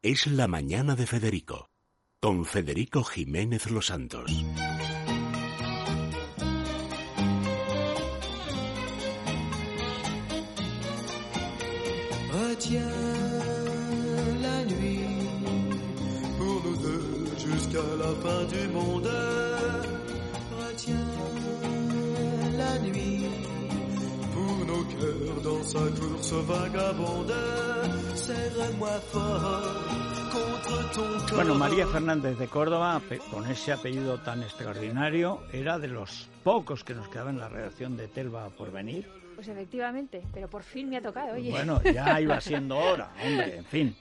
Es 0.00 0.28
la 0.28 0.46
mañana 0.46 0.94
de 0.94 1.08
Federico, 1.08 1.70
con 2.20 2.44
Federico 2.44 3.02
Jiménez 3.02 3.68
Los 3.68 3.86
Santos. 3.86 4.30
Retiens 12.30 12.88
la 14.40 14.64
nuit 14.66 15.00
pour 16.38 16.62
nous 16.62 16.76
deux 16.76 17.36
jusqu'à 17.36 17.82
la 17.98 18.14
fin 18.22 18.44
du 18.44 18.68
monde. 18.68 19.37
Serre-moi 28.14 29.00
fort. 29.10 29.98
Bueno, 31.34 31.54
María 31.54 31.86
Fernández 31.86 32.38
de 32.38 32.48
Córdoba, 32.48 33.00
con 33.30 33.46
ese 33.46 33.72
apellido 33.72 34.18
tan 34.18 34.42
extraordinario, 34.42 35.42
era 35.52 35.78
de 35.78 35.88
los 35.88 36.28
pocos 36.42 36.84
que 36.84 36.94
nos 36.94 37.08
quedaba 37.08 37.28
en 37.30 37.38
la 37.38 37.50
redacción 37.50 37.98
de 37.98 38.08
Telva 38.08 38.48
por 38.48 38.72
venir. 38.72 39.06
Pues 39.34 39.48
efectivamente, 39.48 40.22
pero 40.32 40.48
por 40.48 40.62
fin 40.62 40.88
me 40.88 40.96
ha 40.96 41.02
tocado, 41.02 41.34
oye. 41.34 41.50
Bueno, 41.50 41.82
ya 41.82 42.18
iba 42.20 42.40
siendo 42.40 42.78
hora, 42.78 43.10
hombre, 43.22 43.58
en 43.58 43.64
fin. 43.64 43.96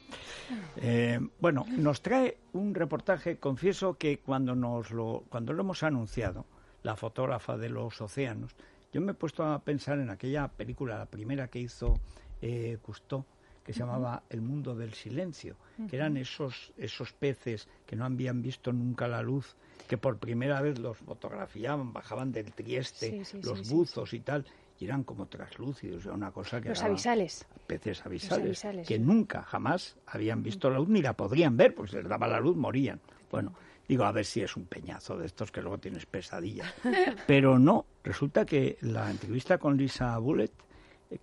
Eh, 0.77 1.19
bueno, 1.39 1.65
nos 1.69 2.01
trae 2.01 2.37
un 2.53 2.73
reportaje, 2.73 3.37
confieso 3.37 3.97
que 3.97 4.19
cuando, 4.19 4.55
nos 4.55 4.91
lo, 4.91 5.25
cuando 5.29 5.51
lo 5.53 5.63
hemos 5.63 5.83
anunciado, 5.83 6.45
la 6.83 6.95
fotógrafa 6.95 7.57
de 7.57 7.69
los 7.69 7.99
océanos, 8.01 8.55
yo 8.93 9.01
me 9.01 9.11
he 9.11 9.15
puesto 9.15 9.43
a 9.43 9.59
pensar 9.59 9.99
en 9.99 10.09
aquella 10.09 10.47
película, 10.47 10.97
la 10.97 11.05
primera 11.05 11.47
que 11.47 11.59
hizo 11.59 11.99
eh, 12.41 12.77
Cousteau, 12.81 13.25
que 13.63 13.73
se 13.73 13.79
llamaba 13.79 14.23
El 14.29 14.41
mundo 14.41 14.75
del 14.75 14.93
silencio, 14.93 15.57
que 15.89 15.97
eran 15.97 16.15
esos, 16.15 16.71
esos 16.77 17.11
peces 17.11 17.67
que 17.85 17.97
no 17.97 18.05
habían 18.05 18.41
visto 18.41 18.71
nunca 18.71 19.09
la 19.09 19.21
luz, 19.21 19.55
que 19.89 19.97
por 19.97 20.17
primera 20.17 20.61
vez 20.61 20.79
los 20.79 20.97
fotografiaban, 20.97 21.91
bajaban 21.91 22.31
del 22.31 22.53
trieste, 22.53 23.09
Sí, 23.11 23.25
sí, 23.25 23.41
los 23.41 23.67
sí, 23.67 23.73
buzos 23.73 24.13
y 24.13 24.21
tal, 24.21 24.45
y 24.79 24.85
eran 24.85 25.03
como 25.03 25.25
traslúcidos, 25.25 26.05
era 26.05 26.13
una 26.13 26.31
cosa 26.31 26.61
que 26.61 26.69
Los 26.69 26.81
avisales. 26.81 27.45
peces 27.65 28.05
avisales, 28.05 28.45
avisales, 28.45 28.87
que 28.87 28.99
nunca 28.99 29.43
jamás 29.43 29.97
habían 30.05 30.43
visto 30.43 30.69
la 30.69 30.77
luz 30.77 30.87
ni 30.87 31.01
la 31.01 31.13
podrían 31.13 31.57
ver, 31.57 31.75
porque 31.75 31.91
si 31.91 31.97
les 31.97 32.07
daba 32.07 32.27
la 32.27 32.39
luz 32.39 32.55
morían. 32.55 33.01
Bueno, 33.29 33.53
digo, 33.87 34.03
a 34.03 34.11
ver 34.11 34.25
si 34.25 34.41
es 34.41 34.55
un 34.55 34.65
peñazo 34.65 35.17
de 35.17 35.25
estos 35.25 35.51
que 35.51 35.61
luego 35.61 35.77
tienes 35.77 36.05
pesadillas. 36.05 36.73
Pero 37.27 37.57
no, 37.57 37.85
resulta 38.03 38.45
que 38.45 38.77
la 38.81 39.09
entrevista 39.09 39.57
con 39.57 39.77
Lisa 39.77 40.17
Bullet, 40.17 40.51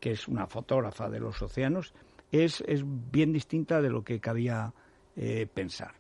que 0.01 0.13
es 0.13 0.29
una 0.29 0.47
fotógrafa 0.47 1.09
de 1.11 1.21
los 1.21 1.41
océanos, 1.43 1.93
es, 2.33 2.63
es 2.67 2.83
bien 2.85 3.33
distinta 3.33 3.81
de 3.81 3.91
lo 3.91 4.03
que 4.03 4.21
cabía 4.21 4.73
eh, 5.17 5.47
pensar. 5.53 5.95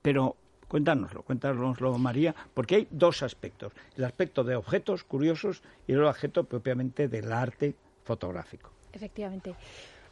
Pero 0.00 0.36
cuéntanoslo, 0.66 1.22
cuéntanoslo, 1.22 1.96
María, 1.98 2.34
porque 2.54 2.76
hay 2.76 2.88
dos 2.90 3.22
aspectos. 3.22 3.72
El 3.96 4.04
aspecto 4.04 4.42
de 4.42 4.56
objetos 4.56 5.04
curiosos 5.04 5.62
y 5.86 5.92
el 5.92 6.06
aspecto 6.06 6.44
propiamente 6.44 7.08
del 7.08 7.30
arte 7.30 7.76
fotográfico. 8.02 8.72
Efectivamente. 8.92 9.54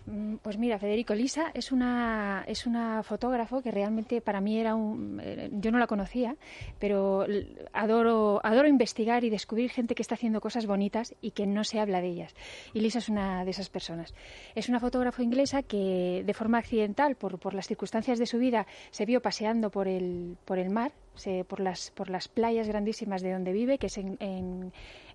Mm, 0.06 0.36
Pues 0.42 0.56
mira, 0.56 0.78
Federico 0.78 1.14
Lisa 1.14 1.50
es 1.54 1.72
una 1.72 2.42
es 2.46 2.66
una 2.66 3.02
fotógrafo 3.02 3.60
que 3.62 3.70
realmente 3.70 4.20
para 4.22 4.40
mí 4.40 4.58
era 4.58 4.74
un 4.74 5.20
eh, 5.22 5.50
yo 5.52 5.70
no 5.70 5.78
la 5.78 5.86
conocía, 5.86 6.36
pero 6.78 7.26
adoro 7.72 8.40
adoro 8.42 8.66
investigar 8.66 9.24
y 9.24 9.30
descubrir 9.30 9.70
gente 9.70 9.94
que 9.94 10.02
está 10.02 10.14
haciendo 10.14 10.40
cosas 10.40 10.66
bonitas 10.66 11.14
y 11.20 11.32
que 11.32 11.46
no 11.46 11.64
se 11.64 11.80
habla 11.80 12.00
de 12.00 12.08
ellas. 12.08 12.34
Y 12.72 12.80
Lisa 12.80 12.98
es 12.98 13.08
una 13.10 13.44
de 13.44 13.50
esas 13.50 13.68
personas. 13.68 14.14
Es 14.54 14.68
una 14.70 14.80
fotógrafa 14.80 15.22
inglesa 15.22 15.62
que 15.62 16.22
de 16.24 16.34
forma 16.34 16.58
accidental 16.58 17.14
por, 17.16 17.38
por 17.38 17.52
las 17.54 17.66
circunstancias 17.66 18.18
de 18.18 18.26
su 18.26 18.38
vida 18.38 18.66
se 18.90 19.04
vio 19.04 19.20
paseando 19.20 19.70
por 19.70 19.86
el 19.86 20.36
por 20.46 20.58
el 20.58 20.70
mar, 20.70 20.92
se- 21.14 21.44
por 21.44 21.60
las 21.60 21.90
por 21.90 22.08
las 22.08 22.26
playas 22.28 22.66
grandísimas 22.68 23.20
de 23.22 23.32
donde 23.32 23.52
vive, 23.52 23.76
que 23.78 23.86
es 23.88 23.98
en, 23.98 24.16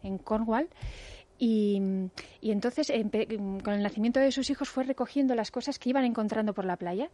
en 0.04 0.18
Cornwall. 0.20 0.68
Y, 1.38 1.82
y 2.42 2.52
entonces, 2.52 2.92
con 3.64 3.74
el 3.74 3.84
nacimiento 3.84 4.20
de 4.20 4.32
sus 4.32 4.50
hijos, 4.50 4.70
fue 4.70 4.84
recogiendo 4.84 5.36
las 5.36 5.52
cosas 5.52 5.80
que 5.80 5.90
iban 5.90 6.06
encontrando 6.06 6.54
por 6.54 6.66
la 6.66 6.78
playa. 6.78 7.10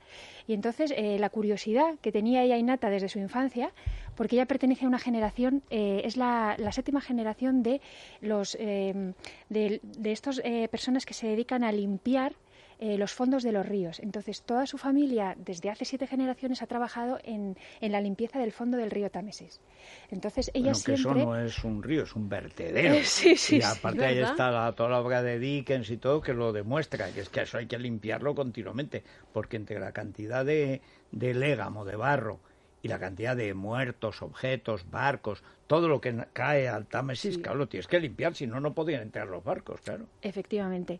Y 0.47 0.53
entonces, 0.53 0.93
eh, 0.95 1.17
la 1.19 1.29
curiosidad 1.29 1.97
que 2.01 2.11
tenía 2.11 2.43
ella 2.43 2.57
innata 2.57 2.89
desde 2.89 3.09
su 3.09 3.19
infancia, 3.19 3.71
porque 4.15 4.35
ella 4.35 4.45
pertenece 4.45 4.85
a 4.85 4.87
una 4.87 4.99
generación, 4.99 5.63
eh, 5.69 6.01
es 6.05 6.17
la, 6.17 6.55
la 6.57 6.71
séptima 6.71 7.01
generación 7.01 7.63
de 7.63 7.81
los 8.21 8.55
eh, 8.59 9.13
de, 9.49 9.79
de 9.83 10.11
estas 10.11 10.41
personas 10.69 11.05
que 11.05 11.13
se 11.13 11.27
dedican 11.27 11.63
a 11.63 11.71
limpiar 11.71 12.33
eh, 12.81 12.97
los 12.97 13.13
fondos 13.13 13.43
de 13.43 13.53
los 13.53 13.65
ríos. 13.65 13.99
Entonces, 14.01 14.43
toda 14.43 14.65
su 14.67 14.77
familia, 14.77 15.35
desde 15.37 15.69
hace 15.69 15.85
siete 15.85 16.07
generaciones, 16.07 16.61
ha 16.61 16.67
trabajado 16.67 17.19
en, 17.23 17.55
en 17.81 17.91
la 17.93 18.01
limpieza 18.01 18.39
del 18.39 18.51
fondo 18.51 18.77
del 18.77 18.91
río 18.91 19.09
Támesis. 19.11 19.61
Entonces, 20.09 20.51
ella 20.53 20.73
Bueno, 20.73 20.83
que 20.83 20.93
eso 20.93 21.15
no 21.15 21.35
es 21.39 21.63
un 21.63 21.81
río, 21.83 22.03
es 22.03 22.15
un 22.15 22.29
vertedero. 22.29 22.95
Sí, 23.03 23.35
sí, 23.37 23.57
y 23.57 23.61
sí, 23.61 23.63
aparte 23.63 24.05
ahí 24.05 24.19
está 24.19 24.51
la- 24.51 24.73
toda 24.75 24.89
la 24.89 24.99
obra 25.01 25.23
de 25.23 25.39
Dickens 25.39 25.89
y 25.89 25.97
todo 25.97 26.21
que 26.21 26.33
lo 26.33 26.53
demuestra, 26.53 27.11
que 27.13 27.21
es 27.21 27.29
que 27.29 27.41
eso 27.41 27.57
hay 27.57 27.67
que 27.67 27.79
limpiarlo 27.79 28.35
continuamente, 28.35 29.03
porque 29.31 29.57
entre 29.57 29.79
la 29.79 29.91
cantidad 29.91 30.45
de, 30.45 30.81
de 31.11 31.33
légamo, 31.33 31.83
de 31.85 31.95
barro, 31.95 32.41
y 32.83 32.87
la 32.87 32.99
cantidad 32.99 33.35
de 33.35 33.53
muertos, 33.53 34.21
objetos, 34.21 34.89
barcos, 34.89 35.43
todo 35.71 35.87
lo 35.87 36.01
que 36.01 36.13
cae 36.33 36.67
al 36.67 36.85
Támesis, 36.85 37.37
claro, 37.37 37.59
lo 37.59 37.67
tienes 37.69 37.87
que 37.87 37.97
limpiar, 37.97 38.35
si 38.35 38.45
no, 38.45 38.59
no 38.59 38.73
podían 38.73 39.03
entrar 39.03 39.29
los 39.29 39.41
barcos, 39.41 39.79
claro. 39.79 40.05
Efectivamente. 40.21 40.99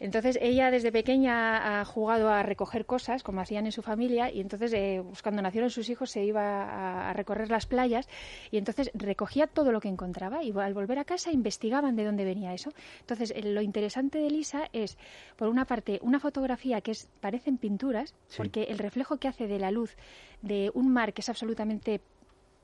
Entonces 0.00 0.36
ella 0.42 0.72
desde 0.72 0.90
pequeña 0.90 1.78
ha 1.80 1.84
jugado 1.84 2.28
a 2.28 2.42
recoger 2.42 2.86
cosas, 2.86 3.22
como 3.22 3.40
hacían 3.40 3.66
en 3.66 3.70
su 3.70 3.82
familia, 3.82 4.28
y 4.28 4.40
entonces 4.40 4.72
eh, 4.72 5.00
pues, 5.06 5.22
cuando 5.22 5.42
nacieron 5.42 5.70
sus 5.70 5.88
hijos 5.90 6.10
se 6.10 6.24
iba 6.24 6.42
a, 6.42 7.10
a 7.10 7.12
recorrer 7.12 7.50
las 7.52 7.66
playas 7.66 8.08
y 8.50 8.56
entonces 8.58 8.90
recogía 8.94 9.46
todo 9.46 9.70
lo 9.70 9.80
que 9.80 9.86
encontraba 9.86 10.42
y 10.42 10.50
al 10.58 10.74
volver 10.74 10.98
a 10.98 11.04
casa 11.04 11.30
investigaban 11.30 11.94
de 11.94 12.04
dónde 12.04 12.24
venía 12.24 12.52
eso. 12.52 12.72
Entonces 13.02 13.32
eh, 13.36 13.44
lo 13.44 13.62
interesante 13.62 14.18
de 14.18 14.28
Lisa 14.28 14.68
es, 14.72 14.98
por 15.36 15.46
una 15.46 15.66
parte, 15.66 16.00
una 16.02 16.18
fotografía 16.18 16.80
que 16.80 16.90
es, 16.90 17.08
parecen 17.20 17.58
pinturas, 17.58 18.12
Sí. 18.26 18.38
porque 18.38 18.64
el 18.64 18.78
reflejo 18.78 19.18
que 19.18 19.28
hace 19.28 19.46
de 19.46 19.60
la 19.60 19.70
luz 19.70 19.94
de 20.42 20.72
un 20.74 20.92
mar 20.92 21.12
que 21.12 21.20
es 21.20 21.28
absolutamente 21.28 22.00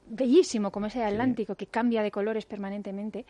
bellísimo 0.06 0.71
como 0.71 0.87
es 0.87 0.97
el 0.97 1.03
Atlántico, 1.03 1.55
que 1.55 1.67
cambia 1.67 2.03
de 2.03 2.11
colores 2.11 2.47
permanentemente. 2.47 3.25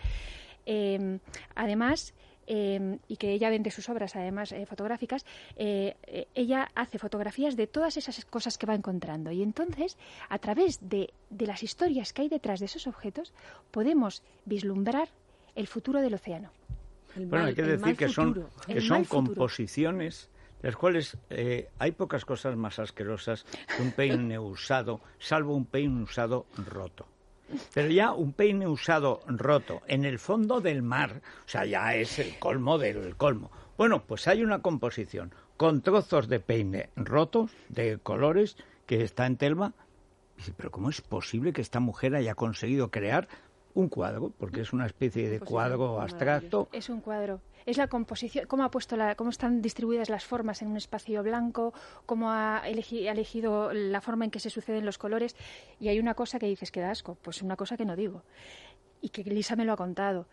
Eh, 0.66 1.19
además, 1.54 2.12
eh, 2.48 2.98
y 3.09 3.16
que 3.16 3.32
ella 3.32 3.50
vende 3.50 3.70
sus 3.70 3.88
obras, 3.88 4.14
además 4.16 4.53
eh, 4.53 4.66
fotográficas, 4.66 5.25
eh, 5.56 5.97
ella 6.34 6.69
hace 6.75 6.98
fotografías 6.98 7.56
de 7.56 7.66
todas 7.66 7.97
esas 7.97 8.25
cosas 8.25 8.56
que 8.59 8.66
va 8.66 8.75
encontrando. 8.75 9.31
Y 9.32 9.42
entonces, 9.42 9.97
a 10.28 10.38
través 10.38 10.78
de, 10.88 11.10
de 11.31 11.47
las 11.47 11.62
historias 11.62 12.12
que 12.12 12.22
hay 12.22 12.28
detrás 12.28 12.60
de 12.60 12.66
esos 12.66 12.86
objetos, 12.86 13.32
podemos 13.70 14.22
vislumbrar 14.44 15.09
el 15.54 15.66
futuro 15.66 16.00
del 16.00 16.15
océano. 16.15 16.50
El 17.16 17.26
Bueno, 17.26 17.44
mal- 17.44 17.48
hay 17.48 17.54
que 17.54 17.62
decir 17.62 17.97
que 17.97 18.09
son, 18.09 18.47
que 18.66 18.81
son 18.81 19.04
composiciones 19.04 20.28
las 20.62 20.77
cuales 20.77 21.17
eh, 21.31 21.69
hay 21.78 21.93
pocas 21.93 22.25
cosas 22.25 22.56
más 22.56 22.78
asquerosas 22.78 23.44
que 23.77 23.83
un 23.83 23.93
peine 23.93 24.39
usado, 24.39 25.00
salvo 25.19 25.55
un 25.55 25.67
peine 25.67 26.03
usado 26.03 26.47
roto. 26.56 27.06
Pero 27.72 27.89
ya 27.89 28.12
un 28.12 28.33
peine 28.33 28.66
usado 28.66 29.21
roto 29.27 29.83
en 29.87 30.05
el 30.05 30.19
fondo 30.19 30.61
del 30.61 30.83
mar, 30.83 31.22
o 31.45 31.49
sea, 31.49 31.65
ya 31.65 31.95
es 31.95 32.19
el 32.19 32.39
colmo 32.39 32.77
del 32.78 33.16
colmo. 33.16 33.50
Bueno, 33.77 34.03
pues 34.05 34.27
hay 34.27 34.43
una 34.43 34.62
composición 34.62 35.33
con 35.56 35.83
trozos 35.83 36.28
de 36.28 36.41
peine 36.41 36.91
rotos, 36.97 37.53
de 37.69 37.99
colores, 37.99 38.56
que 38.87 39.03
está 39.03 39.27
en 39.27 39.37
Telma. 39.37 39.75
Pero 40.56 40.71
¿cómo 40.71 40.91
es 40.91 41.00
posible 41.00 41.53
que 41.53 41.62
esta 41.62 41.81
mujer 41.81 42.15
haya 42.15 42.34
conseguido 42.34 42.91
crear 42.91 43.28
un 43.76 43.88
cuadro? 43.88 44.32
Porque 44.37 44.62
es 44.62 44.72
una 44.72 44.87
especie 44.87 45.28
de 45.31 45.38
cuadro 45.41 46.00
abstracto. 46.00 46.69
Es 46.72 46.88
un 46.88 47.00
cuadro. 47.00 47.41
Es 47.66 47.76
la 47.78 47.88
composición, 47.88 48.47
cómo 48.47 48.62
ha 48.64 48.70
puesto 48.70 48.97
la, 48.97 49.14
cómo 49.16 49.31
están 49.31 49.60
distribuidas 49.60 50.09
las 50.09 50.25
formas 50.25 50.62
en 50.62 50.69
un 50.69 50.76
espacio 50.76 51.22
blanco, 51.22 51.72
cómo 52.06 52.31
ha, 52.31 52.62
elegi- 52.66 53.09
ha 53.09 53.12
elegido 53.12 53.72
la 53.72 54.01
forma 54.01 54.24
en 54.24 54.30
que 54.30 54.39
se 54.41 54.51
suceden 54.51 54.84
los 54.86 54.98
colores. 54.98 55.34
Y 55.80 55.89
hay 55.89 55.98
una 56.01 56.15
cosa 56.15 56.39
que 56.39 56.47
dices 56.47 56.71
que 56.71 56.80
da 56.80 56.91
asco, 56.91 57.16
pues 57.22 57.42
una 57.42 57.56
cosa 57.56 57.77
que 57.77 57.84
no 57.84 57.97
digo. 57.97 58.22
Y 59.01 59.09
que 59.10 59.22
Lisa 59.24 59.56
me 59.56 59.65
lo 59.65 59.72
ha 59.72 59.77
contado. 59.77 60.27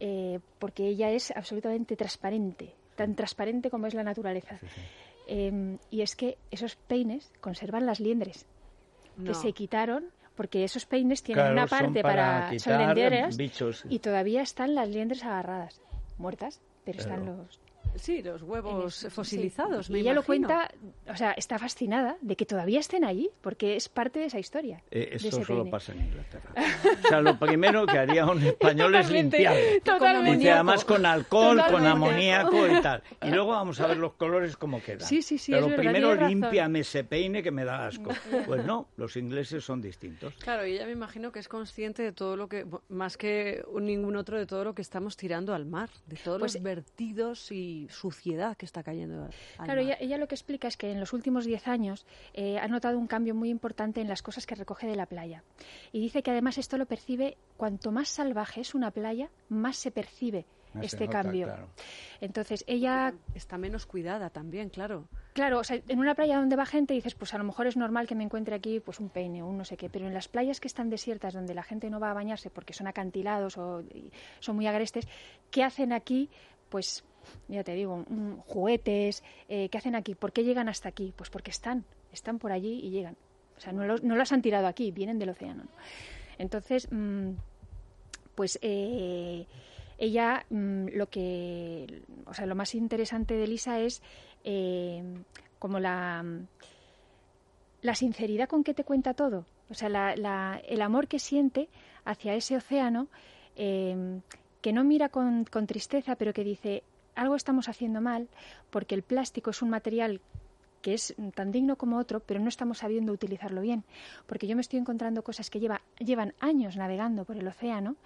eh, 0.00 0.40
porque 0.58 0.88
ella 0.88 1.10
es 1.10 1.30
absolutamente 1.30 1.94
transparente, 1.96 2.74
tan 2.96 3.14
transparente 3.14 3.70
como 3.70 3.86
es 3.86 3.94
la 3.94 4.02
naturaleza. 4.02 4.58
Eh, 5.28 5.78
y 5.90 6.02
es 6.02 6.16
que 6.16 6.36
esos 6.50 6.74
peines 6.76 7.32
conservan 7.40 7.86
las 7.86 8.00
liendres 8.00 8.44
No. 9.16 9.24
que 9.26 9.34
se 9.34 9.52
quitaron 9.52 10.06
porque 10.36 10.64
esos 10.64 10.86
peines 10.86 11.22
tienen 11.22 11.44
Claro, 11.44 11.52
una 11.54 11.66
parte 11.66 12.02
para 12.02 12.46
para, 12.48 12.58
son 12.58 12.78
lenderas 12.78 13.36
bichos. 13.36 13.84
y 13.88 13.98
todavía 14.00 14.42
están 14.42 14.74
las 14.74 14.88
liendres 14.88 15.24
agarradas, 15.24 15.80
muertas, 16.18 16.60
pero 16.84 16.98
están 17.00 17.24
los 17.26 17.60
Sí, 17.96 18.22
los 18.22 18.42
huevos 18.42 19.06
fosilizados, 19.10 19.90
Y 19.90 19.98
ella 19.98 20.14
lo 20.14 20.22
cuenta, 20.22 20.70
o 21.08 21.16
sea, 21.16 21.32
está 21.32 21.58
fascinada 21.58 22.16
de 22.20 22.36
que 22.36 22.46
todavía 22.46 22.80
estén 22.80 23.04
allí, 23.04 23.30
porque 23.40 23.76
es 23.76 23.88
parte 23.88 24.20
de 24.20 24.26
esa 24.26 24.38
historia. 24.38 24.82
Eh, 24.90 25.10
eso 25.12 25.44
solo 25.44 25.68
pasa 25.70 25.92
en 25.92 26.00
Inglaterra. 26.00 26.50
o 27.04 27.08
sea, 27.08 27.20
lo 27.20 27.38
primero 27.38 27.86
que 27.86 27.98
haría 27.98 28.26
un 28.26 28.42
español 28.46 28.94
es 28.96 29.10
limpiar. 29.10 29.56
Totalmente. 29.82 30.44
Y 30.44 30.48
además 30.48 30.84
con 30.84 31.06
alcohol, 31.06 31.62
con 31.70 31.86
amoníaco 31.86 32.66
y 32.66 32.80
tal. 32.80 33.02
Y 33.22 33.30
luego 33.30 33.50
vamos 33.50 33.80
a 33.80 33.86
ver 33.86 33.96
los 33.96 34.14
colores 34.14 34.56
como 34.56 34.82
quedan. 34.82 35.06
Sí, 35.06 35.22
sí, 35.22 35.38
sí. 35.38 35.52
Pero 35.52 35.68
es 35.68 35.74
primero 35.74 36.14
límpiame 36.14 36.80
ese 36.80 37.04
peine 37.04 37.42
que 37.42 37.50
me 37.50 37.64
da 37.64 37.86
asco. 37.86 38.10
Pues 38.46 38.64
no, 38.64 38.88
los 38.96 39.16
ingleses 39.16 39.64
son 39.64 39.80
distintos. 39.80 40.34
Claro, 40.34 40.66
y 40.66 40.72
ella 40.72 40.86
me 40.86 40.92
imagino 40.92 41.32
que 41.32 41.38
es 41.38 41.48
consciente 41.48 42.02
de 42.02 42.12
todo 42.12 42.36
lo 42.36 42.48
que, 42.48 42.66
más 42.88 43.16
que 43.16 43.64
ningún 43.80 44.16
otro, 44.16 44.38
de 44.38 44.46
todo 44.46 44.64
lo 44.64 44.74
que 44.74 44.82
estamos 44.82 45.16
tirando 45.16 45.54
al 45.54 45.66
mar, 45.66 45.90
de 46.06 46.16
todos 46.16 46.40
pues, 46.40 46.54
los 46.54 46.62
vertidos 46.62 47.52
y 47.52 47.83
suciedad 47.90 48.56
que 48.56 48.66
está 48.66 48.82
cayendo 48.82 49.24
al 49.24 49.30
Claro, 49.64 49.84
mar. 49.84 49.96
Ella, 50.00 50.18
lo 50.18 50.28
que 50.28 50.34
explica 50.34 50.68
es 50.68 50.76
que 50.76 50.90
en 50.90 51.00
los 51.00 51.12
últimos 51.12 51.44
10 51.44 51.68
años 51.68 52.06
eh, 52.32 52.58
ha 52.58 52.68
notado 52.68 52.98
un 52.98 53.06
cambio 53.06 53.34
muy 53.34 53.50
importante 53.50 54.00
en 54.00 54.08
las 54.08 54.22
cosas 54.22 54.46
que 54.46 54.54
recoge 54.54 54.86
de 54.86 54.96
la 54.96 55.06
playa. 55.06 55.42
Y 55.92 56.00
dice 56.00 56.22
que 56.22 56.30
además 56.30 56.58
esto 56.58 56.78
lo 56.78 56.86
percibe, 56.86 57.36
cuanto 57.56 57.92
más 57.92 58.08
salvaje 58.08 58.60
es 58.60 58.74
una 58.74 58.90
playa, 58.90 59.30
más 59.48 59.76
se 59.76 59.90
percibe 59.90 60.46
este 60.82 61.08
cambio. 61.08 61.48
Entonces, 62.20 62.64
ella... 62.66 63.14
Está 63.34 63.58
menos 63.58 63.86
cuidada 63.86 64.30
también, 64.30 64.70
claro. 64.70 65.08
Claro, 65.32 65.60
o 65.60 65.64
sea, 65.64 65.80
en 65.88 65.98
una 65.98 66.14
playa 66.14 66.36
donde 66.38 66.56
va 66.56 66.66
gente 66.66 66.94
dices, 66.94 67.14
pues 67.14 67.34
a 67.34 67.38
lo 67.38 67.44
mejor 67.44 67.66
es 67.66 67.76
normal 67.76 68.06
que 68.06 68.14
me 68.14 68.24
encuentre 68.24 68.54
aquí 68.54 68.80
pues 68.80 69.00
un 69.00 69.08
peine 69.08 69.42
o 69.42 69.46
un 69.46 69.58
no 69.58 69.64
sé 69.64 69.76
qué, 69.76 69.88
pero 69.88 70.06
en 70.06 70.14
las 70.14 70.28
playas 70.28 70.60
que 70.60 70.68
están 70.68 70.90
desiertas, 70.90 71.34
donde 71.34 71.54
la 71.54 71.62
gente 71.62 71.90
no 71.90 72.00
va 72.00 72.10
a 72.10 72.14
bañarse 72.14 72.50
porque 72.50 72.72
son 72.72 72.86
acantilados 72.86 73.58
o 73.58 73.82
son 74.40 74.56
muy 74.56 74.66
agrestes, 74.66 75.06
¿qué 75.50 75.62
hacen 75.64 75.92
aquí? 75.92 76.30
Pues, 76.68 77.04
ya 77.48 77.64
te 77.64 77.74
digo, 77.74 78.04
juguetes, 78.46 79.22
eh, 79.48 79.68
¿qué 79.68 79.78
hacen 79.78 79.94
aquí? 79.94 80.14
¿Por 80.14 80.32
qué 80.32 80.44
llegan 80.44 80.68
hasta 80.68 80.88
aquí? 80.88 81.12
Pues 81.16 81.30
porque 81.30 81.50
están, 81.50 81.84
están 82.12 82.38
por 82.38 82.52
allí 82.52 82.80
y 82.82 82.90
llegan. 82.90 83.16
O 83.56 83.60
sea, 83.60 83.72
no, 83.72 83.84
los, 83.84 84.02
no 84.02 84.16
las 84.16 84.32
han 84.32 84.42
tirado 84.42 84.66
aquí, 84.66 84.90
vienen 84.90 85.18
del 85.18 85.30
océano. 85.30 85.64
Entonces, 86.38 86.88
mm, 86.90 87.30
pues... 88.34 88.58
Eh, 88.62 89.46
ella 89.96 90.44
mm, 90.50 90.88
lo 90.94 91.08
que, 91.08 92.02
o 92.26 92.34
sea, 92.34 92.46
lo 92.46 92.56
más 92.56 92.74
interesante 92.74 93.34
de 93.34 93.46
Lisa 93.46 93.78
es 93.78 94.02
eh, 94.42 95.02
como 95.60 95.78
la, 95.78 96.24
la 97.82 97.94
sinceridad 97.94 98.48
con 98.48 98.64
que 98.64 98.74
te 98.74 98.82
cuenta 98.82 99.14
todo, 99.14 99.46
o 99.70 99.74
sea, 99.74 99.88
la, 99.88 100.60
el 100.66 100.82
amor 100.82 101.06
que 101.06 101.18
siente 101.18 101.68
hacia 102.04 102.34
ese 102.34 102.56
océano, 102.56 103.08
que 103.54 104.72
no 104.72 104.84
mira 104.84 105.08
con, 105.10 105.44
con 105.44 105.66
tristeza, 105.66 106.16
pero 106.16 106.32
que 106.32 106.42
dice, 106.42 106.82
algo 107.14 107.36
estamos 107.36 107.68
haciendo 107.68 108.00
mal 108.00 108.28
porque 108.70 108.94
el 108.94 109.02
plástico 109.02 109.50
es 109.50 109.62
un 109.62 109.70
material 109.70 110.20
que 110.84 110.92
es 110.92 111.14
tan 111.34 111.50
digno 111.50 111.76
como 111.76 111.96
otro, 111.96 112.20
pero 112.20 112.40
no 112.40 112.50
estamos 112.50 112.78
sabiendo 112.78 113.10
utilizarlo 113.10 113.62
bien, 113.62 113.84
porque 114.26 114.46
yo 114.46 114.54
me 114.54 114.60
estoy 114.60 114.78
encontrando 114.78 115.24
cosas 115.24 115.48
que 115.48 115.58
lleva, 115.58 115.80
llevan 115.98 116.34
años 116.40 116.76
navegando 116.76 117.24
por 117.24 117.38
el 117.38 117.48
océano 117.48 117.96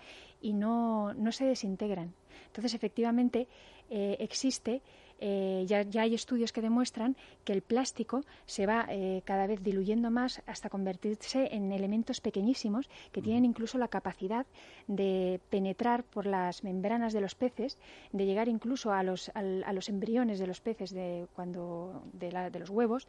y 0.40 0.52
no, 0.52 1.12
no 1.14 1.32
se 1.32 1.44
desintegran. 1.44 2.14
Entonces, 2.46 2.74
efectivamente, 2.74 3.48
eh, 3.90 4.16
existe 4.20 4.80
eh, 5.20 5.64
ya, 5.66 5.84
hay 6.00 6.14
estudios 6.14 6.52
que 6.52 6.62
demuestran 6.62 7.16
que 7.44 7.52
el 7.52 7.62
plástico 7.62 8.24
se 8.46 8.66
va 8.66 8.86
eh, 8.88 9.22
cada 9.24 9.46
vez 9.46 9.62
diluyendo 9.62 10.10
más 10.10 10.42
hasta 10.46 10.68
convertirse 10.68 11.48
en 11.52 11.72
elementos 11.72 12.20
pequeñísimos 12.20 12.88
que 13.10 13.22
tienen 13.22 13.44
incluso 13.44 13.78
la 13.78 13.88
capacidad 13.88 14.46
de 14.86 15.40
penetrar 15.50 16.04
por 16.04 16.26
las 16.26 16.62
membranas 16.62 17.12
de 17.12 17.20
los 17.20 17.34
peces, 17.34 17.78
de 18.12 18.26
llegar 18.26 18.48
incluso 18.48 18.92
a 18.92 19.02
los, 19.02 19.30
a, 19.34 19.72
los 19.72 19.88
embriones 19.88 20.38
de 20.38 20.46
los 20.46 20.60
peces 20.60 20.90
de, 20.90 21.26
cuando, 21.34 22.02
de, 22.12 22.58
los 22.58 22.70
huevos. 22.70 23.08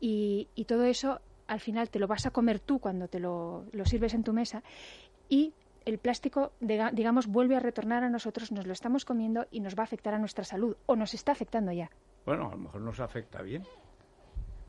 Y, 0.00 0.48
todo 0.66 0.84
eso 0.84 1.20
al 1.48 1.60
final 1.60 1.90
te 1.90 1.98
lo 1.98 2.06
vas 2.06 2.24
a 2.24 2.30
comer 2.30 2.58
tú 2.58 2.78
cuando 2.78 3.08
te 3.08 3.20
lo, 3.20 3.66
lo 3.72 3.84
sirves 3.84 4.14
en 4.14 4.22
tu 4.22 4.32
mesa 4.32 4.62
y 5.28 5.52
el 5.86 5.98
plástico, 5.98 6.52
digamos, 6.60 7.26
vuelve 7.26 7.56
a 7.56 7.60
retornar 7.60 8.04
a 8.04 8.10
nosotros, 8.10 8.52
nos 8.52 8.66
lo 8.66 8.72
estamos 8.72 9.04
comiendo 9.04 9.46
y 9.50 9.60
nos 9.60 9.76
va 9.76 9.82
a 9.82 9.84
afectar 9.84 10.14
a 10.14 10.18
nuestra 10.18 10.44
salud, 10.44 10.76
o 10.86 10.96
nos 10.96 11.14
está 11.14 11.32
afectando 11.32 11.72
ya. 11.72 11.90
Bueno, 12.24 12.48
a 12.48 12.50
lo 12.52 12.58
mejor 12.58 12.80
nos 12.80 13.00
afecta 13.00 13.42
bien. 13.42 13.64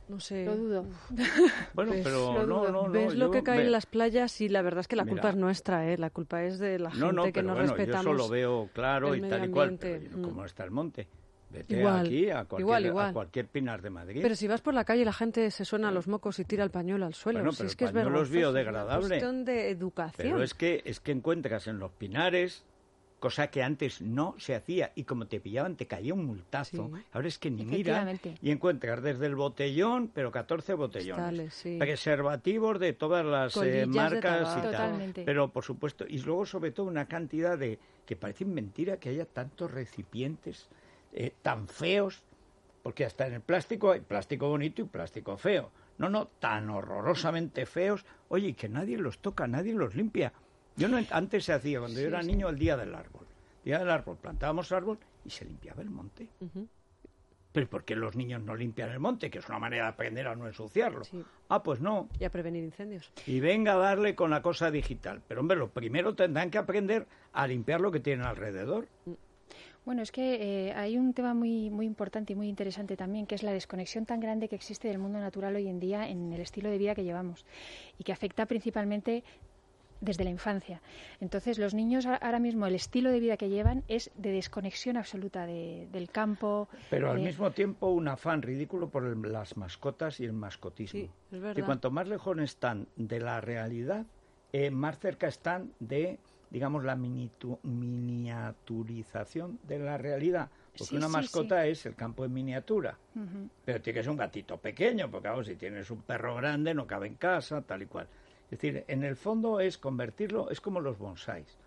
No 0.07 0.19
sé. 0.19 0.45
Lo 0.45 0.55
dudo. 0.55 0.85
Bueno, 1.73 1.93
pero 2.03 2.45
no, 2.45 2.69
no, 2.69 2.71
no. 2.71 2.89
Ves 2.89 3.15
lo 3.15 3.31
que 3.31 3.41
cae 3.41 3.61
en 3.61 3.71
las 3.71 3.85
playas 3.85 4.41
y 4.41 4.49
la 4.49 4.61
verdad 4.61 4.81
es 4.81 4.87
que 4.87 4.95
la 4.95 5.05
culpa 5.05 5.29
es 5.29 5.35
nuestra, 5.35 5.91
¿eh? 5.91 5.97
La 5.97 6.09
culpa 6.09 6.43
es 6.43 6.59
de 6.59 6.77
la 6.77 6.91
gente 6.91 7.31
que 7.31 7.41
no 7.41 7.55
respetamos. 7.55 8.05
Yo 8.05 8.11
eso 8.11 8.13
lo 8.13 8.29
veo 8.29 8.69
claro 8.73 9.15
y 9.15 9.21
tal 9.21 9.45
y 9.45 9.49
cual, 9.49 9.77
pero 9.79 10.17
mm. 10.17 10.21
¿cómo 10.21 10.45
está 10.45 10.63
el 10.63 10.71
monte? 10.71 11.07
Vete 11.53 11.77
igual, 11.79 12.05
aquí 12.07 12.29
a 12.31 12.45
cualquier, 12.45 12.97
a 12.97 13.13
cualquier 13.13 13.47
pinar 13.47 13.81
de 13.81 13.89
Madrid. 13.91 14.19
Pero 14.21 14.35
si 14.35 14.47
vas 14.47 14.61
por 14.61 14.73
la 14.73 14.83
calle 14.83 15.05
la 15.05 15.13
gente 15.13 15.51
se 15.51 15.65
suena 15.65 15.91
los 15.91 16.07
mocos 16.07 16.39
y 16.39 16.45
tira 16.45 16.63
el 16.63 16.71
pañuelo 16.71 17.05
al 17.05 17.13
suelo. 17.13 17.39
Bueno, 17.39 17.51
pero 17.55 17.69
es 17.69 17.75
que 17.75 17.85
es 17.85 17.91
es 17.93 18.29
biodegradable. 18.29 19.05
Es 19.05 19.09
cuestión 19.09 19.45
de 19.45 19.69
educación. 19.69 20.27
Pero 20.31 20.43
es 20.43 20.53
que, 20.53 20.81
es 20.85 20.99
que 20.99 21.11
encuentras 21.11 21.67
en 21.67 21.77
los 21.77 21.91
pinares 21.91 22.63
cosa 23.23 23.47
que 23.47 23.63
antes 23.63 24.01
no 24.01 24.35
se 24.37 24.53
hacía 24.53 24.91
y 24.95 25.05
como 25.05 25.27
te 25.27 25.39
pillaban 25.39 25.77
te 25.77 25.87
caía 25.87 26.13
un 26.13 26.25
multazo. 26.25 26.91
Ahora 27.13 27.29
es 27.29 27.37
que 27.37 27.49
ni 27.49 27.63
mira 27.63 28.05
y 28.41 28.51
encuentras 28.51 29.01
desde 29.01 29.27
el 29.27 29.35
botellón, 29.35 30.09
pero 30.13 30.29
14 30.29 30.73
botellones, 30.73 31.63
preservativos 31.79 32.81
de 32.81 32.91
todas 32.91 33.25
las 33.25 33.55
eh, 33.55 33.85
marcas 33.85 34.57
y 34.57 34.61
tal. 34.69 35.13
Pero 35.23 35.47
por 35.47 35.63
supuesto, 35.63 36.05
y 36.05 36.17
luego 36.17 36.45
sobre 36.45 36.71
todo 36.71 36.87
una 36.87 37.05
cantidad 37.05 37.57
de 37.57 37.79
que 38.05 38.17
parece 38.17 38.43
mentira 38.43 38.97
que 38.97 39.07
haya 39.07 39.23
tantos 39.23 39.71
recipientes 39.71 40.67
eh, 41.13 41.33
tan 41.41 41.67
feos, 41.67 42.23
porque 42.81 43.05
hasta 43.05 43.27
en 43.27 43.35
el 43.35 43.41
plástico 43.41 43.91
hay 43.91 44.01
plástico 44.01 44.49
bonito 44.49 44.81
y 44.81 44.85
plástico 44.85 45.37
feo. 45.37 45.71
No, 45.97 46.09
no, 46.09 46.27
tan 46.27 46.69
horrorosamente 46.69 47.65
feos. 47.65 48.05
Oye, 48.29 48.53
que 48.53 48.67
nadie 48.67 48.97
los 48.97 49.19
toca, 49.19 49.47
nadie 49.47 49.73
los 49.73 49.95
limpia. 49.95 50.33
Yo 50.75 50.87
no, 50.87 50.99
antes 51.11 51.45
se 51.45 51.53
hacía, 51.53 51.79
cuando 51.79 52.01
yo 52.01 52.07
era 52.07 52.23
niño, 52.23 52.49
el 52.49 52.57
día 52.57 52.75
del 52.75 52.95
árbol. 52.95 53.27
El 53.59 53.65
día 53.65 53.79
del 53.79 53.91
árbol, 53.91 54.17
plantábamos 54.17 54.71
árbol 54.71 54.97
y 55.23 55.29
se 55.29 55.45
limpiaba 55.45 55.81
el 55.83 55.89
monte. 55.91 56.27
Pero 57.51 57.69
¿por 57.69 57.83
qué 57.85 57.95
los 57.95 58.15
niños 58.15 58.41
no 58.41 58.55
limpian 58.55 58.89
el 58.89 58.99
monte? 58.99 59.29
Que 59.29 59.37
es 59.37 59.47
una 59.47 59.59
manera 59.59 59.83
de 59.83 59.89
aprender 59.89 60.27
a 60.27 60.35
no 60.35 60.47
ensuciarlo. 60.47 61.03
Ah, 61.49 61.61
pues 61.61 61.79
no. 61.79 62.09
Y 62.19 62.23
a 62.23 62.31
prevenir 62.31 62.63
incendios. 62.63 63.11
Y 63.27 63.39
venga 63.39 63.73
a 63.73 63.77
darle 63.77 64.15
con 64.15 64.31
la 64.31 64.41
cosa 64.41 64.71
digital. 64.71 65.21
Pero 65.27 65.41
hombre, 65.41 65.57
lo 65.57 65.69
primero 65.69 66.15
tendrán 66.15 66.49
que 66.49 66.57
aprender 66.57 67.05
a 67.31 67.45
limpiar 67.45 67.79
lo 67.79 67.91
que 67.91 67.99
tienen 67.99 68.25
alrededor. 68.25 68.87
Mm. 69.05 69.11
Bueno, 69.85 70.01
es 70.01 70.11
que 70.11 70.67
eh, 70.69 70.73
hay 70.73 70.97
un 70.97 71.13
tema 71.13 71.33
muy, 71.33 71.69
muy 71.69 71.85
importante 71.85 72.33
y 72.33 72.35
muy 72.35 72.47
interesante 72.47 72.95
también, 72.95 73.25
que 73.25 73.35
es 73.35 73.43
la 73.43 73.51
desconexión 73.51 74.05
tan 74.05 74.19
grande 74.19 74.47
que 74.47 74.55
existe 74.55 74.87
del 74.87 74.97
mundo 74.97 75.19
natural 75.19 75.55
hoy 75.55 75.67
en 75.67 75.79
día 75.79 76.07
en 76.07 76.31
el 76.31 76.39
estilo 76.39 76.69
de 76.69 76.77
vida 76.77 76.95
que 76.95 77.03
llevamos 77.03 77.45
y 77.97 78.03
que 78.03 78.13
afecta 78.13 78.45
principalmente 78.45 79.23
desde 80.03 80.23
la 80.23 80.29
infancia. 80.29 80.81
Entonces, 81.19 81.57
los 81.57 81.73
niños 81.73 82.05
ahora 82.05 82.39
mismo, 82.39 82.65
el 82.67 82.75
estilo 82.75 83.09
de 83.09 83.19
vida 83.19 83.37
que 83.37 83.49
llevan 83.49 83.83
es 83.87 84.11
de 84.15 84.31
desconexión 84.31 84.97
absoluta 84.97 85.45
del 85.45 86.09
campo. 86.11 86.67
Pero 86.89 87.11
al 87.11 87.19
mismo 87.19 87.51
tiempo 87.51 87.87
un 87.87 88.07
afán 88.07 88.41
ridículo 88.41 88.89
por 88.89 89.03
las 89.25 89.57
mascotas 89.57 90.19
y 90.19 90.25
el 90.25 90.33
mascotismo. 90.33 90.99
Sí, 90.99 91.09
es 91.31 91.41
verdad. 91.41 91.61
Y 91.61 91.65
cuanto 91.65 91.89
más 91.91 92.07
lejos 92.07 92.37
están 92.39 92.87
de 92.95 93.19
la 93.19 93.39
realidad, 93.41 94.05
eh, 94.51 94.71
más 94.71 94.99
cerca 94.99 95.27
están 95.27 95.71
de 95.79 96.19
digamos, 96.53 96.83
la 96.83 96.95
miniaturización 96.95 99.59
de 99.63 99.79
la 99.79 99.97
realidad. 99.97 100.51
Porque 100.77 100.95
una 100.95 101.09
mascota 101.09 101.65
es 101.65 101.87
el 101.87 101.95
campo 101.95 102.25
en 102.25 102.33
miniatura. 102.33 102.95
Pero 103.65 103.81
tiene 103.81 103.99
que 103.99 104.03
ser 104.03 104.11
un 104.11 104.17
gatito 104.17 104.57
pequeño, 104.57 105.09
porque 105.09 105.29
vamos, 105.29 105.47
si 105.47 105.55
tienes 105.55 105.89
un 105.89 106.03
perro 106.03 106.35
grande 106.35 106.75
no 106.75 106.85
cabe 106.85 107.07
en 107.07 107.15
casa, 107.15 107.63
tal 107.63 107.81
y 107.81 107.87
cual. 107.87 108.07
Es 108.45 108.51
decir, 108.59 108.83
en 108.87 109.03
el 109.03 109.15
fondo 109.15 109.59
es 109.59 109.79
convertirlo, 109.79 110.51
es 110.51 110.61
como 110.61 110.79
los 110.79 110.99
bonsáis. 110.99 111.57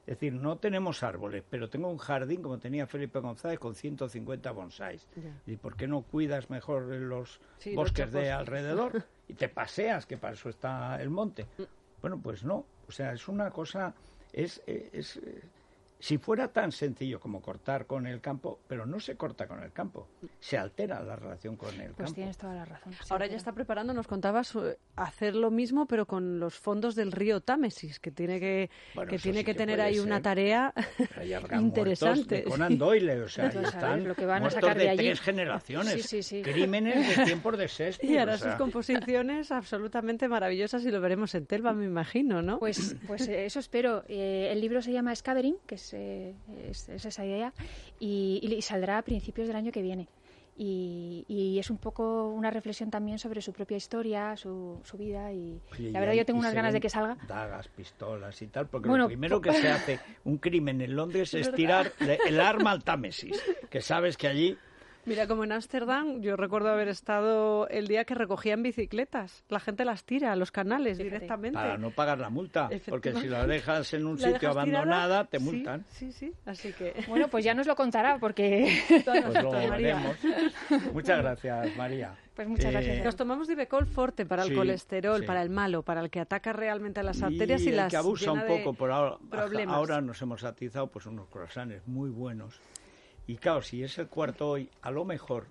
Es 0.00 0.18
decir, 0.18 0.32
no 0.32 0.58
tenemos 0.58 1.04
árboles, 1.04 1.44
pero 1.48 1.70
tengo 1.70 1.88
un 1.88 1.98
jardín 1.98 2.42
como 2.42 2.58
tenía 2.58 2.88
Felipe 2.88 3.20
González 3.20 3.60
con 3.60 3.76
150 3.76 4.50
bonsáis. 4.50 5.06
¿Y 5.46 5.56
por 5.56 5.76
qué 5.76 5.86
no 5.86 6.02
cuidas 6.02 6.50
mejor 6.50 6.86
los 6.86 7.38
bosques 7.76 8.10
de 8.10 8.32
alrededor? 8.32 9.04
y 9.28 9.34
te 9.34 9.48
paseas, 9.48 10.04
que 10.04 10.16
para 10.16 10.34
eso 10.34 10.48
está 10.48 11.00
el 11.00 11.10
monte. 11.10 11.46
Mm. 11.56 11.62
Bueno, 12.00 12.20
pues 12.20 12.42
no. 12.42 12.66
O 12.88 12.90
sea, 12.90 13.12
es 13.12 13.28
una 13.28 13.52
cosa 13.52 13.94
es, 14.32 14.60
es, 14.66 15.20
si 16.02 16.18
fuera 16.18 16.48
tan 16.48 16.72
sencillo 16.72 17.20
como 17.20 17.40
cortar 17.40 17.86
con 17.86 18.08
el 18.08 18.20
campo, 18.20 18.58
pero 18.66 18.84
no 18.86 18.98
se 18.98 19.14
corta 19.14 19.46
con 19.46 19.62
el 19.62 19.70
campo, 19.70 20.08
se 20.40 20.58
altera 20.58 21.00
la 21.00 21.14
relación 21.14 21.54
con 21.54 21.80
el 21.80 21.92
pues 21.92 22.06
campo. 22.06 22.14
tienes 22.14 22.36
toda 22.36 22.54
la 22.54 22.64
razón. 22.64 22.92
Ahora 23.08 23.28
ya 23.28 23.36
está 23.36 23.52
preparando, 23.52 23.94
nos 23.94 24.08
contabas, 24.08 24.52
eh, 24.56 24.78
hacer 24.96 25.36
lo 25.36 25.52
mismo, 25.52 25.86
pero 25.86 26.04
con 26.06 26.40
los 26.40 26.58
fondos 26.58 26.96
del 26.96 27.12
río 27.12 27.40
Támesis, 27.40 28.00
que 28.00 28.10
tiene 28.10 28.40
que, 28.40 28.68
que 29.08 29.18
tiene 29.20 29.44
que, 29.44 29.54
tener 29.54 29.80
ahí 29.80 30.00
una 30.00 30.20
tarea 30.20 30.74
interesante. 31.56 32.42
Conan 32.42 32.76
Doyle, 32.76 33.22
o 33.22 33.28
sea, 33.28 33.46
están 33.62 34.08
lo 34.08 34.16
que 34.16 34.26
van 34.26 34.44
a 34.44 34.50
sacar 34.50 34.76
de, 34.76 34.96
tres 34.96 35.20
generaciones, 35.20 36.08
crímenes 36.42 37.16
de 37.16 37.24
tiempos 37.26 37.56
de 37.56 37.68
sexto. 37.68 38.04
Y 38.04 38.18
ahora 38.18 38.38
sus 38.38 38.54
composiciones 38.54 39.52
absolutamente 39.52 40.26
maravillosas 40.26 40.84
y 40.84 40.90
lo 40.90 41.00
veremos 41.00 41.32
en 41.36 41.46
Telva, 41.46 41.72
me 41.74 41.84
imagino, 41.84 42.42
¿no? 42.42 42.58
Pues, 42.58 42.96
pues 43.06 43.28
eh, 43.28 43.44
eso 43.44 43.60
espero. 43.60 44.02
Eh, 44.08 44.48
el 44.50 44.60
libro 44.60 44.82
se 44.82 44.90
llama 44.90 45.14
Scavering, 45.14 45.58
que 45.64 45.76
es 45.76 45.91
es, 45.92 46.88
es, 46.88 47.04
esa 47.04 47.24
idea, 47.24 47.52
y, 47.98 48.58
saldrá 48.62 48.98
a 48.98 49.02
principios 49.02 49.46
del 49.48 49.56
año 49.56 49.72
que 49.72 49.82
viene. 49.82 50.08
Y, 50.56 51.58
es 51.58 51.70
un 51.70 51.78
poco 51.78 52.28
una 52.28 52.50
reflexión 52.50 52.90
también 52.90 53.18
sobre 53.18 53.40
su 53.40 53.52
propia 53.52 53.76
historia, 53.76 54.36
su, 54.36 54.80
su 54.84 54.96
vida 54.96 55.32
y 55.32 55.60
la 55.78 56.00
verdad 56.00 56.14
yo 56.14 56.24
tengo 56.24 56.40
unas 56.40 56.54
ganas 56.54 56.72
de 56.72 56.80
que 56.80 56.88
salga. 56.88 57.16
Dagas, 57.28 57.68
pistolas 57.68 58.40
y 58.42 58.48
tal, 58.48 58.66
porque 58.66 58.88
lo 58.88 59.06
primero 59.06 59.40
que 59.40 59.52
se 59.52 59.68
hace 59.68 60.00
un 60.24 60.38
crimen 60.38 60.80
en 60.80 60.96
Londres 60.96 61.34
es 61.34 61.52
tirar 61.52 61.92
el 62.26 62.40
arma 62.40 62.72
al 62.72 62.82
Támesis, 62.82 63.40
que 63.70 63.80
sabes 63.80 64.16
que 64.16 64.28
allí 64.28 64.58
Mira, 65.04 65.26
como 65.26 65.42
en 65.42 65.50
Ámsterdam, 65.50 66.20
yo 66.20 66.36
recuerdo 66.36 66.68
haber 66.68 66.86
estado 66.86 67.66
el 67.68 67.88
día 67.88 68.04
que 68.04 68.14
recogían 68.14 68.62
bicicletas. 68.62 69.42
La 69.48 69.58
gente 69.58 69.84
las 69.84 70.04
tira 70.04 70.32
a 70.32 70.36
los 70.36 70.52
canales 70.52 70.98
directamente. 70.98 71.56
Para 71.56 71.76
no 71.76 71.90
pagar 71.90 72.18
la 72.18 72.30
multa, 72.30 72.70
porque 72.88 73.12
si 73.14 73.26
las 73.26 73.48
dejas 73.48 73.92
en 73.94 74.06
un 74.06 74.18
sitio 74.18 74.50
abandonada, 74.50 75.24
te 75.24 75.40
multan. 75.40 75.84
Sí, 75.90 76.12
sí, 76.12 76.32
así 76.46 76.72
que... 76.72 76.94
Bueno, 77.12 77.28
pues 77.28 77.44
ya 77.44 77.52
nos 77.52 77.66
lo 77.66 77.74
contará, 77.74 78.18
porque... 78.18 78.80
pues 79.04 79.42
lo 79.42 79.50
veremos. 79.50 80.16
Muchas 80.92 81.18
gracias, 81.18 81.76
María. 81.76 82.14
Pues 82.34 82.48
muchas 82.48 82.66
eh, 82.66 82.70
gracias. 82.70 83.04
Nos 83.04 83.16
tomamos 83.16 83.48
Divecol 83.48 83.86
forte 83.86 84.24
para 84.24 84.44
el 84.44 84.54
colesterol, 84.54 85.24
para 85.24 85.42
el 85.42 85.50
malo, 85.50 85.82
para 85.82 86.00
el 86.00 86.10
que 86.10 86.20
ataca 86.20 86.52
realmente 86.52 87.00
a 87.00 87.02
las 87.02 87.22
arterias 87.22 87.62
y, 87.62 87.72
las 87.72 87.90
que 87.90 87.96
abusa 87.96 88.32
un 88.32 88.46
poco 88.46 88.72
por 88.72 88.90
ahora. 88.90 89.18
Ahora 89.66 90.00
nos 90.00 90.22
hemos 90.22 90.44
atizado 90.44 90.86
pues 90.86 91.06
unos 91.06 91.28
croissants 91.28 91.86
muy 91.86 92.08
buenos 92.08 92.60
y 93.26 93.36
claro, 93.36 93.62
si 93.62 93.82
es 93.82 93.98
el 93.98 94.08
cuarto 94.08 94.50
hoy, 94.50 94.68
a 94.82 94.90
lo 94.90 95.04
mejor. 95.04 95.46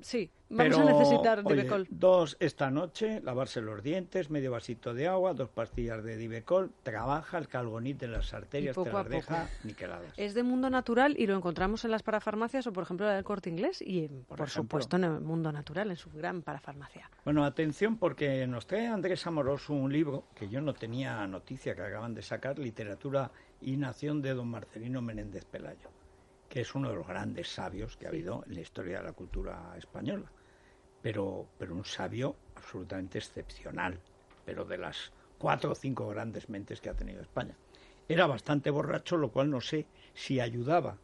Sí, 0.00 0.30
vamos 0.48 0.78
a 0.78 0.84
necesitar 0.84 1.44
Divecol. 1.44 1.86
dos 1.90 2.36
esta 2.38 2.70
noche, 2.70 3.20
lavarse 3.20 3.60
los 3.60 3.82
dientes, 3.82 4.30
medio 4.30 4.52
vasito 4.52 4.94
de 4.94 5.08
agua, 5.08 5.34
dos 5.34 5.48
pastillas 5.48 6.04
de 6.04 6.16
Divecol, 6.16 6.70
trabaja 6.84 7.38
el 7.38 7.48
calgonit 7.48 8.02
en 8.04 8.12
las 8.12 8.32
arterias, 8.32 8.76
te 8.76 8.92
las 8.92 9.08
deja 9.08 9.48
niqueladas. 9.64 10.12
Es 10.16 10.34
de 10.34 10.44
mundo 10.44 10.70
natural 10.70 11.16
y 11.18 11.26
lo 11.26 11.34
encontramos 11.34 11.84
en 11.84 11.90
las 11.90 12.04
parafarmacias 12.04 12.66
o, 12.68 12.72
por 12.72 12.84
ejemplo, 12.84 13.10
en 13.10 13.16
el 13.16 13.24
corte 13.24 13.50
inglés 13.50 13.82
y, 13.82 14.06
por, 14.06 14.48
supuesto, 14.48 14.96
en 14.96 15.04
el 15.04 15.20
mundo 15.20 15.50
natural, 15.50 15.90
en 15.90 15.96
su 15.96 16.10
gran 16.10 16.42
parafarmacia. 16.42 17.10
Bueno, 17.24 17.44
atención 17.44 17.96
porque 17.96 18.46
nos 18.46 18.66
trae 18.66 18.86
Andrés 18.86 19.26
Amoroso 19.26 19.72
un 19.72 19.92
libro 19.92 20.28
que 20.34 20.48
yo 20.48 20.60
no 20.60 20.74
tenía 20.74 21.26
noticia 21.26 21.74
que 21.74 21.82
acaban 21.82 22.14
de 22.14 22.22
sacar, 22.22 22.58
Literatura 22.58 23.32
y 23.60 23.76
Nación 23.76 24.22
de 24.22 24.34
don 24.34 24.48
Marcelino 24.48 25.02
Menéndez 25.02 25.44
Pelayo 25.44 25.95
que 26.56 26.62
es 26.62 26.74
uno 26.74 26.88
de 26.88 26.96
los 26.96 27.06
grandes 27.06 27.48
sabios 27.52 27.98
que 27.98 28.06
ha 28.06 28.08
habido 28.08 28.42
en 28.46 28.54
la 28.54 28.62
historia 28.62 28.96
de 28.96 29.04
la 29.04 29.12
cultura 29.12 29.74
española, 29.76 30.32
pero, 31.02 31.46
pero 31.58 31.74
un 31.74 31.84
sabio 31.84 32.34
absolutamente 32.54 33.18
excepcional, 33.18 34.00
pero 34.46 34.64
de 34.64 34.78
las 34.78 35.12
cuatro 35.36 35.72
o 35.72 35.74
cinco 35.74 36.08
grandes 36.08 36.48
mentes 36.48 36.80
que 36.80 36.88
ha 36.88 36.96
tenido 36.96 37.20
España. 37.20 37.54
Era 38.08 38.26
bastante 38.26 38.70
borracho, 38.70 39.18
lo 39.18 39.30
cual 39.32 39.50
no 39.50 39.60
sé 39.60 39.84
si 40.14 40.40
ayudaba 40.40 40.96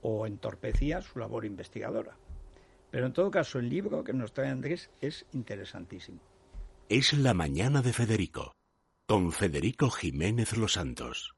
o 0.00 0.26
entorpecía 0.26 1.02
su 1.02 1.18
labor 1.18 1.44
investigadora. 1.44 2.16
Pero 2.90 3.04
en 3.04 3.12
todo 3.12 3.30
caso, 3.30 3.58
el 3.58 3.68
libro 3.68 4.02
que 4.02 4.14
nos 4.14 4.32
trae 4.32 4.48
Andrés 4.48 4.88
es 5.02 5.26
interesantísimo. 5.32 6.20
Es 6.88 7.12
la 7.12 7.34
mañana 7.34 7.82
de 7.82 7.92
Federico, 7.92 8.54
con 9.06 9.30
Federico 9.32 9.90
Jiménez 9.90 10.56
Los 10.56 10.72
Santos. 10.72 11.34